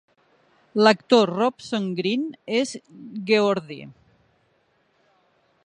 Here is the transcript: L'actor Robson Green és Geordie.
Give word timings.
L'actor 0.85 1.31
Robson 1.33 1.85
Green 1.99 2.23
és 2.61 2.73
Geordie. 3.29 3.87